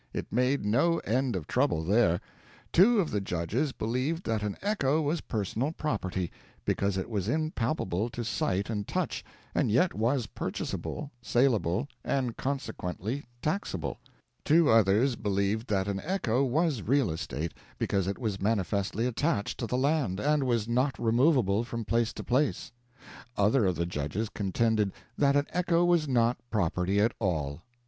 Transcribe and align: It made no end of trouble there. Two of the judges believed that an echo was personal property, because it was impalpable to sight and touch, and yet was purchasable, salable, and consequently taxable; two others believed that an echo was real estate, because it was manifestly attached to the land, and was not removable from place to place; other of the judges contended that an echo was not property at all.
It 0.15 0.33
made 0.33 0.65
no 0.65 0.97
end 1.03 1.35
of 1.35 1.45
trouble 1.45 1.83
there. 1.83 2.19
Two 2.71 2.99
of 2.99 3.11
the 3.11 3.21
judges 3.21 3.71
believed 3.71 4.25
that 4.25 4.41
an 4.41 4.57
echo 4.59 4.99
was 4.99 5.21
personal 5.21 5.71
property, 5.73 6.31
because 6.65 6.97
it 6.97 7.07
was 7.07 7.27
impalpable 7.29 8.09
to 8.09 8.23
sight 8.25 8.71
and 8.71 8.87
touch, 8.87 9.23
and 9.53 9.69
yet 9.69 9.93
was 9.93 10.25
purchasable, 10.25 11.11
salable, 11.21 11.87
and 12.03 12.35
consequently 12.35 13.25
taxable; 13.43 13.99
two 14.43 14.71
others 14.71 15.15
believed 15.15 15.69
that 15.69 15.87
an 15.87 15.99
echo 15.99 16.43
was 16.43 16.81
real 16.81 17.11
estate, 17.11 17.53
because 17.77 18.07
it 18.07 18.17
was 18.17 18.41
manifestly 18.41 19.05
attached 19.05 19.59
to 19.59 19.67
the 19.67 19.77
land, 19.77 20.19
and 20.19 20.45
was 20.45 20.67
not 20.67 20.97
removable 20.97 21.63
from 21.63 21.85
place 21.85 22.11
to 22.13 22.23
place; 22.23 22.71
other 23.37 23.67
of 23.67 23.75
the 23.75 23.85
judges 23.85 24.29
contended 24.29 24.91
that 25.15 25.35
an 25.35 25.45
echo 25.51 25.85
was 25.85 26.07
not 26.07 26.39
property 26.49 26.99
at 26.99 27.11
all. 27.19 27.61